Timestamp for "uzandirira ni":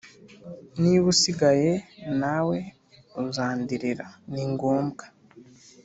3.23-4.43